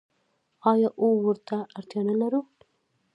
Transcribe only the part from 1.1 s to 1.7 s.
ورته